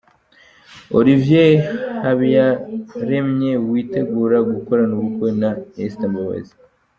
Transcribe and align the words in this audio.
Olivier 0.99 1.49
Habiyaremye 2.03 3.51
witegura 3.69 4.37
gukorana 4.51 4.91
ubukwe 4.97 5.29
na 5.41 5.49
Esther 5.83 6.11
Mbabazi. 6.11 6.53